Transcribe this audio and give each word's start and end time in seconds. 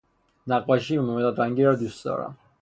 نقاشی 0.47 0.97
با 0.97 1.03
مداد 1.03 1.41
رنگی 1.41 1.63
را 1.63 1.75
دوست 1.75 2.05
دارم 2.05 2.37